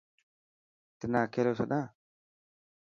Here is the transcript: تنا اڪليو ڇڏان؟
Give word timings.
تنا 0.99 1.19
اڪليو 1.25 1.57
ڇڏان؟ 1.57 1.85